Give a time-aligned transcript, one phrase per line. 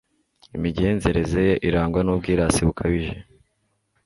[0.55, 3.15] imigenzereze ye irangwa n'ubwirasi bukabije